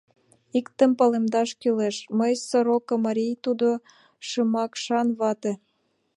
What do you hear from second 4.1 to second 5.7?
шымакшан вате.